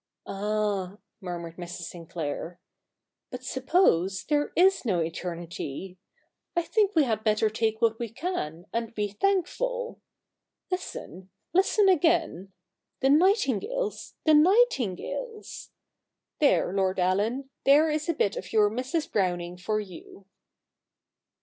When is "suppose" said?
3.43-4.23